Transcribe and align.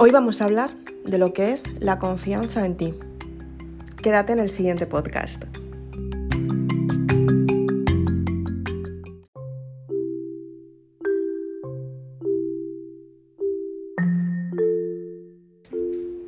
Hoy 0.00 0.12
vamos 0.12 0.40
a 0.40 0.44
hablar 0.44 0.70
de 1.04 1.18
lo 1.18 1.32
que 1.32 1.50
es 1.50 1.64
la 1.80 1.98
confianza 1.98 2.64
en 2.64 2.76
ti. 2.76 2.94
Quédate 4.00 4.32
en 4.32 4.38
el 4.38 4.48
siguiente 4.48 4.86
podcast. 4.86 5.42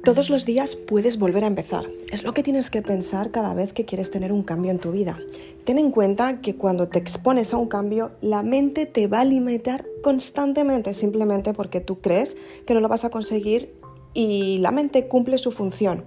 Todos 0.02 0.30
los 0.30 0.46
días 0.46 0.76
puedes 0.76 1.18
volver 1.18 1.44
a 1.44 1.46
empezar. 1.46 1.86
Es 2.10 2.24
lo 2.24 2.32
que 2.32 2.42
tienes 2.42 2.70
que 2.70 2.80
pensar 2.80 3.30
cada 3.30 3.52
vez 3.52 3.74
que 3.74 3.84
quieres 3.84 4.10
tener 4.10 4.32
un 4.32 4.42
cambio 4.42 4.70
en 4.70 4.78
tu 4.78 4.92
vida. 4.92 5.18
Ten 5.64 5.76
en 5.76 5.90
cuenta 5.90 6.40
que 6.40 6.56
cuando 6.56 6.88
te 6.88 6.98
expones 6.98 7.52
a 7.52 7.58
un 7.58 7.68
cambio, 7.68 8.12
la 8.22 8.42
mente 8.42 8.86
te 8.86 9.08
va 9.08 9.20
a 9.20 9.24
limitar 9.26 9.84
constantemente 10.02 10.94
simplemente 10.94 11.52
porque 11.52 11.80
tú 11.80 12.00
crees 12.00 12.38
que 12.66 12.72
no 12.72 12.80
lo 12.80 12.88
vas 12.88 13.04
a 13.04 13.10
conseguir 13.10 13.74
y 14.14 14.56
la 14.60 14.70
mente 14.70 15.06
cumple 15.06 15.36
su 15.36 15.52
función. 15.52 16.04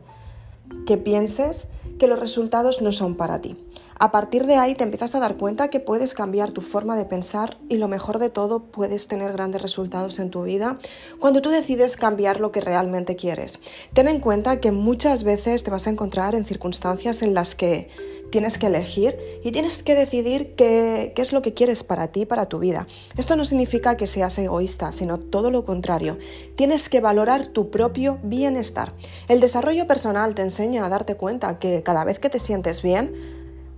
Que 0.88 0.98
pienses 0.98 1.68
que 2.00 2.08
los 2.08 2.20
resultados 2.20 2.82
no 2.82 2.92
son 2.92 3.16
para 3.16 3.42
ti. 3.42 3.56
A 4.00 4.12
partir 4.12 4.46
de 4.46 4.56
ahí 4.56 4.76
te 4.76 4.84
empiezas 4.84 5.16
a 5.16 5.20
dar 5.20 5.38
cuenta 5.38 5.70
que 5.70 5.80
puedes 5.80 6.14
cambiar 6.14 6.52
tu 6.52 6.62
forma 6.62 6.96
de 6.98 7.06
pensar 7.06 7.58
y 7.70 7.78
lo 7.78 7.88
mejor 7.88 8.20
de 8.20 8.30
todo, 8.30 8.64
puedes 8.64 9.08
tener 9.08 9.32
grandes 9.34 9.62
resultados 9.62 10.20
en 10.20 10.30
tu 10.30 10.44
vida 10.44 10.78
cuando 11.20 11.42
tú 11.42 11.50
decides 11.50 11.96
cambiar 11.96 12.40
lo 12.40 12.52
que 12.52 12.62
realmente 12.62 13.16
quieres. 13.16 13.60
Ten 13.94 14.08
en 14.08 14.20
cuenta 14.20 14.60
que 14.60 14.72
muchas 14.72 15.24
veces 15.24 15.64
te 15.64 15.72
vas 15.72 15.88
a 15.88 15.92
encontrar 15.92 16.36
en 16.36 16.46
circunstancias 16.46 17.22
en 17.22 17.34
las 17.34 17.56
que 17.56 17.90
tienes 18.34 18.58
que 18.58 18.66
elegir 18.66 19.16
y 19.44 19.52
tienes 19.52 19.84
que 19.84 19.94
decidir 19.94 20.56
qué, 20.56 21.14
es 21.16 21.34
lo 21.34 21.44
que 21.44 21.54
quieres 21.54 21.84
para 21.84 22.08
ti, 22.08 22.26
para 22.26 22.48
tu 22.48 22.58
vida. 22.58 22.88
Esto 23.16 23.36
no 23.36 23.46
significa 23.46 23.96
que 23.96 24.08
seas 24.08 24.40
egoísta, 24.40 24.92
sino 24.92 25.20
todo 25.20 25.52
lo 25.52 25.64
contrario. 25.64 26.18
Tienes 26.56 26.90
que 26.90 27.00
valorar 27.00 27.46
tu 27.46 27.70
propio 27.70 28.18
bienestar. 28.24 28.92
El 29.28 29.40
desarrollo 29.40 29.86
personal 29.86 30.34
te 30.34 30.42
enseña 30.42 30.84
a 30.84 30.90
darte 30.90 31.14
cuenta 31.14 31.60
que 31.60 31.84
cada 31.84 32.06
vez 32.06 32.18
que 32.18 32.32
te 32.32 32.40
sientes 32.40 32.82
bien, 32.82 33.14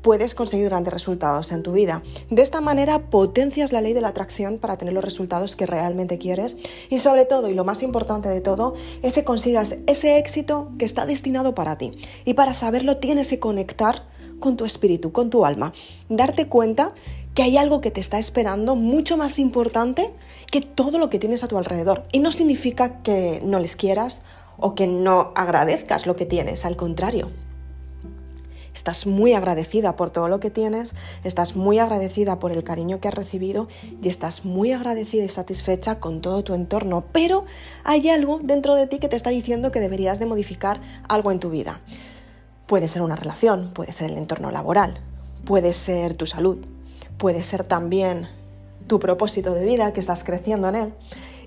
puedes 0.02 0.36
conseguir 0.36 0.70
grandes 0.70 0.94
resultados 0.94 1.52
en 1.52 1.62
tu 1.62 1.74
vida. 1.74 2.02
De 2.30 2.42
esta 2.42 2.62
manera 2.62 3.10
potencias 3.10 3.74
la 3.74 3.82
ley 3.82 3.92
de 3.92 4.00
la 4.00 4.10
atracción 4.10 4.58
para 4.60 4.78
tener 4.78 4.94
los 4.94 5.04
resultados 5.04 5.58
que 5.58 5.66
realmente 5.66 6.18
quieres 6.18 6.56
y 6.90 7.00
sobre 7.00 7.26
todo, 7.26 7.50
y 7.50 7.56
lo 7.56 7.66
más 7.66 7.84
importante 7.84 8.30
de 8.30 8.40
todo, 8.40 8.76
es 9.02 9.16
que 9.16 9.26
consigas 9.26 9.78
ese 9.86 10.18
éxito 10.18 10.70
que 10.80 10.86
está 10.86 11.06
destinado 11.06 11.56
para 11.56 11.78
ti. 11.78 11.92
Y 12.24 12.36
para 12.36 12.54
saberlo 12.54 12.98
tienes 12.98 13.28
que 13.28 13.40
conectar 13.40 14.15
con 14.46 14.58
tu 14.58 14.66
espíritu, 14.66 15.12
con 15.12 15.32
tu 15.32 15.44
alma, 15.44 15.74
darte 16.08 16.46
cuenta 16.46 16.94
que 17.34 17.42
hay 17.42 17.58
algo 17.58 17.82
que 17.82 17.90
te 17.90 18.00
está 18.00 18.20
esperando 18.20 18.76
mucho 18.76 19.18
más 19.18 19.40
importante 19.40 20.14
que 20.52 20.62
todo 20.62 21.00
lo 21.00 21.10
que 21.10 21.18
tienes 21.18 21.44
a 21.44 21.48
tu 21.48 21.58
alrededor. 21.58 22.04
Y 22.12 22.20
no 22.20 22.32
significa 22.32 23.02
que 23.02 23.42
no 23.44 23.58
les 23.58 23.76
quieras 23.76 24.22
o 24.60 24.76
que 24.76 24.86
no 24.86 25.34
agradezcas 25.36 26.06
lo 26.06 26.16
que 26.16 26.28
tienes, 26.28 26.64
al 26.64 26.76
contrario 26.76 27.32
estás 28.76 29.08
muy 29.08 29.34
agradecida 29.34 29.96
por 29.96 30.12
todo 30.12 30.28
lo 30.28 30.40
que 30.40 30.52
tienes, 30.52 30.94
estás 31.24 31.56
muy 31.56 31.80
agradecida 31.80 32.40
por 32.40 32.52
el 32.52 32.64
cariño 32.64 33.00
que 33.00 33.08
has 33.08 33.14
recibido 33.14 33.68
y 34.04 34.10
estás 34.10 34.46
muy 34.46 34.74
agradecida 34.74 35.24
y 35.24 35.30
satisfecha 35.30 36.00
con 36.00 36.22
todo 36.22 36.44
tu 36.44 36.54
entorno, 36.54 37.06
pero 37.12 37.46
hay 37.84 38.10
algo 38.10 38.40
dentro 38.44 38.76
de 38.76 38.86
ti 38.86 39.00
que 39.00 39.08
te 39.08 39.16
está 39.16 39.30
diciendo 39.30 39.72
que 39.72 39.80
deberías 39.80 40.20
de 40.20 40.26
modificar 40.26 40.82
algo 41.08 41.32
en 41.32 41.40
tu 41.40 41.50
vida. 41.50 41.80
Puede 42.68 42.88
ser 42.88 43.02
una 43.02 43.16
relación, 43.16 43.72
puede 43.74 43.92
ser 43.92 44.10
el 44.12 44.18
entorno 44.18 44.52
laboral, 44.52 45.00
puede 45.46 45.74
ser 45.74 46.16
tu 46.16 46.26
salud, 46.26 46.58
puede 47.18 47.44
ser 47.44 47.64
también 47.64 48.28
tu 48.88 49.00
propósito 49.00 49.54
de 49.54 49.66
vida, 49.66 49.94
que 49.94 50.00
estás 50.00 50.24
creciendo 50.24 50.70
en 50.70 50.76
él. 50.76 50.94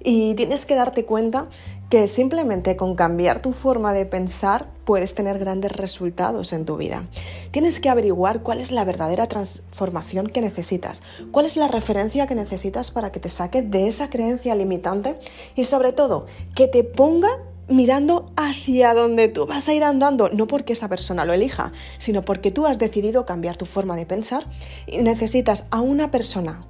Y 0.03 0.35
tienes 0.35 0.65
que 0.65 0.75
darte 0.75 1.05
cuenta 1.05 1.49
que 1.91 2.07
simplemente 2.07 2.77
con 2.77 2.95
cambiar 2.95 3.41
tu 3.41 3.53
forma 3.53 3.93
de 3.93 4.05
pensar 4.05 4.69
puedes 4.85 5.15
tener 5.15 5.39
grandes 5.39 5.73
resultados 5.73 6.53
en 6.53 6.67
tu 6.67 6.77
vida. 6.77 7.07
Tienes 7.51 7.81
que 7.81 7.89
averiguar 7.89 8.43
cuál 8.43 8.61
es 8.61 8.71
la 8.73 8.84
verdadera 8.84 9.27
transformación 9.27 10.28
que 10.28 10.41
necesitas, 10.41 11.03
cuál 11.33 11.47
es 11.47 11.57
la 11.57 11.69
referencia 11.69 12.27
que 12.27 12.34
necesitas 12.34 12.91
para 12.91 13.11
que 13.11 13.21
te 13.21 13.28
saque 13.28 13.62
de 13.62 13.89
esa 13.89 14.11
creencia 14.11 14.55
limitante 14.55 15.19
y 15.57 15.65
sobre 15.65 15.93
todo 15.93 16.27
que 16.55 16.69
te 16.69 16.84
ponga 16.84 17.28
mirando 17.69 18.27
hacia 18.37 18.95
donde 18.95 19.29
tú 19.29 19.47
vas 19.47 19.69
a 19.69 19.75
ir 19.75 19.84
andando, 19.84 20.31
no 20.31 20.47
porque 20.47 20.73
esa 20.73 20.89
persona 20.89 21.25
lo 21.25 21.33
elija, 21.33 21.73
sino 21.99 22.25
porque 22.25 22.51
tú 22.51 22.67
has 22.67 22.79
decidido 22.79 23.27
cambiar 23.27 23.56
tu 23.56 23.67
forma 23.67 23.97
de 23.97 24.06
pensar 24.06 24.47
y 24.87 24.99
necesitas 24.99 25.67
a 25.71 25.81
una 25.81 26.11
persona 26.11 26.65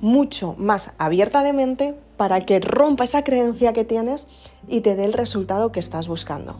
mucho 0.00 0.56
más 0.58 0.92
abierta 0.98 1.42
de 1.42 1.52
mente 1.52 1.94
para 2.16 2.44
que 2.44 2.60
rompa 2.60 3.04
esa 3.04 3.24
creencia 3.24 3.72
que 3.72 3.84
tienes 3.84 4.26
y 4.68 4.80
te 4.80 4.96
dé 4.96 5.04
el 5.04 5.12
resultado 5.12 5.70
que 5.70 5.80
estás 5.80 6.08
buscando. 6.08 6.56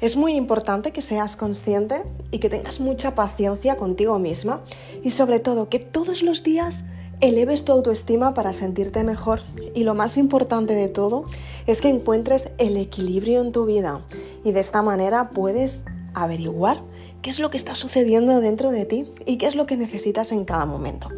Es 0.00 0.16
muy 0.16 0.34
importante 0.34 0.92
que 0.92 1.00
seas 1.00 1.36
consciente 1.36 2.02
y 2.30 2.38
que 2.38 2.50
tengas 2.50 2.80
mucha 2.80 3.14
paciencia 3.14 3.76
contigo 3.76 4.18
misma 4.18 4.60
y 5.02 5.12
sobre 5.12 5.40
todo 5.40 5.70
que 5.70 5.78
todos 5.78 6.22
los 6.22 6.42
días 6.42 6.84
eleves 7.20 7.64
tu 7.64 7.72
autoestima 7.72 8.34
para 8.34 8.52
sentirte 8.52 9.02
mejor 9.04 9.40
y 9.74 9.84
lo 9.84 9.94
más 9.94 10.16
importante 10.16 10.74
de 10.74 10.88
todo 10.88 11.24
es 11.66 11.80
que 11.80 11.88
encuentres 11.88 12.50
el 12.58 12.76
equilibrio 12.76 13.40
en 13.40 13.52
tu 13.52 13.64
vida 13.64 14.02
y 14.44 14.52
de 14.52 14.60
esta 14.60 14.82
manera 14.82 15.30
puedes 15.30 15.82
averiguar 16.14 16.82
qué 17.22 17.30
es 17.30 17.40
lo 17.40 17.50
que 17.50 17.56
está 17.56 17.74
sucediendo 17.74 18.40
dentro 18.40 18.70
de 18.70 18.84
ti 18.84 19.10
y 19.26 19.38
qué 19.38 19.46
es 19.46 19.54
lo 19.54 19.66
que 19.66 19.76
necesitas 19.76 20.32
en 20.32 20.44
cada 20.44 20.66
momento. 20.66 21.10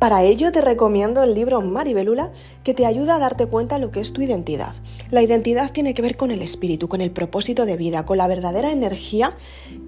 Para 0.00 0.22
ello 0.22 0.50
te 0.50 0.62
recomiendo 0.62 1.22
el 1.22 1.34
libro 1.34 1.60
Maribelula 1.60 2.32
que 2.64 2.72
te 2.72 2.86
ayuda 2.86 3.16
a 3.16 3.18
darte 3.18 3.44
cuenta 3.44 3.74
de 3.74 3.82
lo 3.82 3.90
que 3.90 4.00
es 4.00 4.14
tu 4.14 4.22
identidad. 4.22 4.72
La 5.10 5.22
identidad 5.22 5.70
tiene 5.72 5.92
que 5.92 6.00
ver 6.00 6.16
con 6.16 6.30
el 6.30 6.40
espíritu, 6.40 6.88
con 6.88 7.02
el 7.02 7.10
propósito 7.10 7.66
de 7.66 7.76
vida, 7.76 8.06
con 8.06 8.16
la 8.16 8.26
verdadera 8.26 8.72
energía 8.72 9.36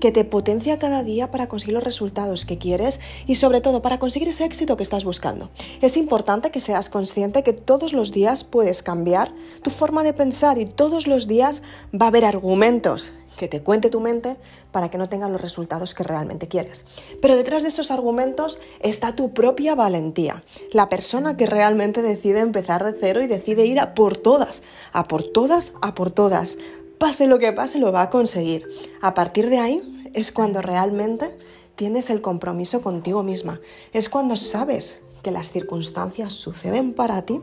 que 0.03 0.13
te 0.13 0.27
potencia 0.27 0.79
cada 0.79 1.03
día 1.03 1.31
para 1.31 1.49
conseguir 1.49 1.73
los 1.77 1.85
resultados 1.85 2.45
que 2.45 2.59
quieres 2.59 3.01
y 3.27 3.37
sobre 3.37 3.63
todo 3.63 3.81
para 3.81 3.99
conseguir 3.99 4.29
ese 4.29 4.45
éxito 4.45 4.77
que 4.77 4.83
estás 4.83 5.05
buscando. 5.05 5.49
Es 5.81 5.97
importante 5.97 6.51
que 6.51 6.61
seas 6.61 6.91
consciente 6.91 7.43
que 7.43 7.55
todos 7.55 7.95
los 7.95 8.13
días 8.13 8.45
puedes 8.45 8.83
cambiar 8.83 9.33
tu 9.63 9.71
forma 9.71 10.05
de 10.05 10.13
pensar 10.13 10.59
y 10.59 10.67
todos 10.67 11.07
los 11.07 11.27
días 11.27 11.63
va 11.99 12.05
a 12.05 12.09
haber 12.09 12.27
argumentos 12.27 13.15
que 13.37 13.49
te 13.49 13.63
cuente 13.63 13.91
tu 13.91 14.01
mente 14.01 14.37
para 14.71 14.91
que 14.91 14.99
no 14.99 15.09
tengas 15.09 15.31
los 15.31 15.41
resultados 15.41 15.95
que 15.95 16.03
realmente 16.03 16.49
quieres. 16.49 16.85
Pero 17.21 17.37
detrás 17.37 17.63
de 17.63 17.69
esos 17.69 17.91
argumentos 17.91 18.61
está 18.81 19.15
tu 19.15 19.33
propia 19.33 19.75
valentía, 19.75 20.45
la 20.73 20.89
persona 20.89 21.37
que 21.37 21.47
realmente 21.47 22.03
decide 22.03 22.41
empezar 22.41 22.85
de 22.85 22.97
cero 22.99 23.23
y 23.23 23.27
decide 23.27 23.67
ir 23.67 23.81
a 23.81 23.95
por 23.95 24.17
todas, 24.17 24.63
a 24.93 25.05
por 25.05 25.23
todas, 25.23 25.73
a 25.81 25.95
por 25.95 26.11
todas. 26.11 26.59
Pase 26.99 27.27
lo 27.27 27.39
que 27.39 27.53
pase, 27.53 27.79
lo 27.79 27.93
va 27.93 28.03
a 28.03 28.11
conseguir. 28.11 28.69
A 29.01 29.15
partir 29.15 29.49
de 29.49 29.59
ahí 29.59 30.11
es 30.15 30.31
cuando 30.31 30.63
realmente 30.63 31.37
tienes 31.75 32.11
el 32.11 32.21
compromiso 32.21 32.81
contigo 32.81 33.23
misma. 33.23 33.61
Es 33.93 34.09
cuando 34.09 34.37
sabes 34.37 35.01
que 35.23 35.31
las 35.31 35.53
circunstancias 35.53 36.33
suceden 36.33 36.95
para 36.95 37.23
ti 37.23 37.41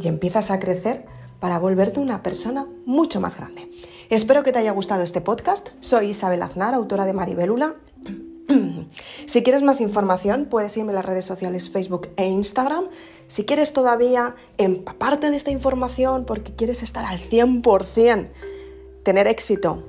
y 0.00 0.08
empiezas 0.08 0.50
a 0.50 0.58
crecer 0.60 1.04
para 1.40 1.58
volverte 1.58 2.00
una 2.00 2.22
persona 2.22 2.66
mucho 2.84 3.20
más 3.20 3.36
grande. 3.36 3.70
Espero 4.08 4.44
que 4.44 4.52
te 4.52 4.60
haya 4.60 4.70
gustado 4.70 5.02
este 5.02 5.20
podcast. 5.20 5.70
Soy 5.80 6.10
Isabel 6.10 6.40
Aznar, 6.40 6.74
autora 6.74 7.06
de 7.06 7.12
Maribelula. 7.12 7.74
si 9.26 9.42
quieres 9.42 9.64
más 9.64 9.80
información, 9.80 10.46
puedes 10.48 10.76
irme 10.76 10.92
a 10.92 10.94
las 10.94 11.06
redes 11.06 11.24
sociales 11.24 11.70
Facebook 11.70 12.12
e 12.16 12.24
Instagram. 12.26 12.84
Si 13.26 13.44
quieres 13.44 13.72
todavía 13.72 14.36
empaparte 14.58 15.32
de 15.32 15.36
esta 15.36 15.50
información 15.50 16.24
porque 16.24 16.54
quieres 16.54 16.84
estar 16.84 17.04
al 17.04 17.18
100%, 17.18 18.28
tener 19.02 19.26
éxito, 19.26 19.82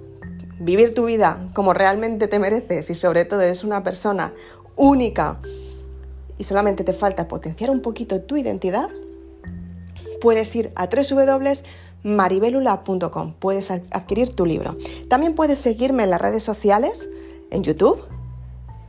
vivir 0.60 0.96
tu 0.96 1.06
vida 1.06 1.52
como 1.54 1.76
realmente 1.76 2.28
te 2.28 2.40
mereces 2.40 2.90
y 2.90 2.96
sobre 2.96 3.24
todo 3.24 3.42
eres 3.42 3.64
una 3.64 3.84
persona 3.84 4.34
única 4.76 5.40
y 6.40 6.44
solamente 6.44 6.84
te 6.84 6.94
falta 6.94 7.28
potenciar 7.28 7.70
un 7.70 7.84
poquito 7.84 8.20
tu 8.22 8.36
identidad, 8.36 8.90
puedes 10.22 10.56
ir 10.56 10.72
a 10.74 10.90
www.maribelula.com. 12.08 13.34
Puedes 13.34 13.72
adquirir 13.72 14.34
tu 14.34 14.46
libro. 14.46 14.78
También 15.10 15.36
puedes 15.36 15.60
seguirme 15.60 16.04
en 16.04 16.10
las 16.10 16.22
redes 16.22 16.44
sociales, 16.44 17.10
en 17.52 17.64
YouTube. 17.64 18.02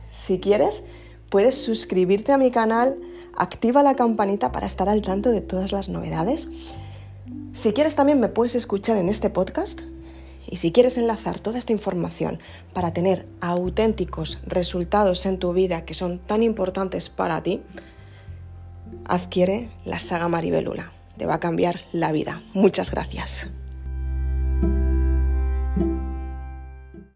Si 0.09 0.39
quieres, 0.39 0.83
puedes 1.29 1.55
suscribirte 1.55 2.31
a 2.31 2.37
mi 2.37 2.51
canal, 2.51 2.97
activa 3.37 3.83
la 3.83 3.95
campanita 3.95 4.51
para 4.51 4.65
estar 4.65 4.89
al 4.89 5.01
tanto 5.01 5.29
de 5.29 5.41
todas 5.41 5.71
las 5.71 5.89
novedades. 5.89 6.47
Si 7.53 7.73
quieres 7.73 7.95
también 7.95 8.19
me 8.19 8.29
puedes 8.29 8.55
escuchar 8.55 8.97
en 8.97 9.09
este 9.09 9.29
podcast 9.29 9.81
y 10.47 10.57
si 10.57 10.71
quieres 10.71 10.97
enlazar 10.97 11.39
toda 11.39 11.59
esta 11.59 11.73
información 11.73 12.39
para 12.73 12.93
tener 12.93 13.27
auténticos 13.41 14.39
resultados 14.47 15.25
en 15.25 15.37
tu 15.37 15.53
vida 15.53 15.85
que 15.85 15.93
son 15.93 16.19
tan 16.19 16.41
importantes 16.41 17.09
para 17.09 17.43
ti, 17.43 17.61
adquiere 19.05 19.69
la 19.85 19.99
saga 19.99 20.27
Maribelula 20.27 20.98
te 21.19 21.27
va 21.27 21.35
a 21.35 21.39
cambiar 21.39 21.81
la 21.91 22.11
vida. 22.11 22.41
Muchas 22.53 22.89
gracias. 22.89 23.49